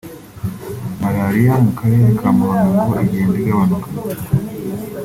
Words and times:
Malariya 1.01 1.53
mu 1.65 1.71
karere 1.79 2.07
ka 2.19 2.29
Muhanga 2.37 2.81
ngo 2.87 2.93
igenda 3.05 3.35
igabanuka 3.41 3.87